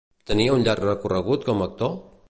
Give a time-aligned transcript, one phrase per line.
[0.29, 1.99] Tenia un llarg recorregut com a actor?